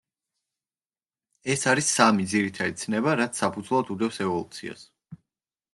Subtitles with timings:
[1.55, 4.89] ეს არის ის სამი ძირითადი ცნება, რაც საფუძვლად უდევს ევოლუციას.